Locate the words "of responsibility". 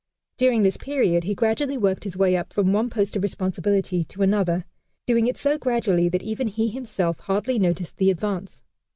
3.15-4.03